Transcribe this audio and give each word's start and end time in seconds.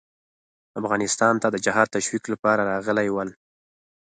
افغانستان 0.79 1.33
ته 1.41 1.47
د 1.51 1.55
جهاد 1.65 1.87
تشویق 1.95 2.23
لپاره 2.33 2.67
راغلي 2.71 3.07
ول. 3.11 3.29